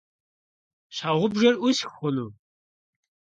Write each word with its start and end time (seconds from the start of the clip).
Щхьэгъубжэр 0.95 1.55
ӏусх 1.59 1.81
хъуну? 1.95 2.29